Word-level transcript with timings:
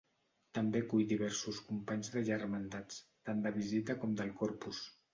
També 0.57 0.79
acull 0.85 1.03
diversos 1.11 1.59
companys 1.69 2.11
de 2.15 2.25
germandats, 2.33 3.01
tant 3.31 3.47
de 3.47 3.55
visita 3.63 4.01
com 4.03 4.21
del 4.23 4.39
Corpus. 4.45 4.87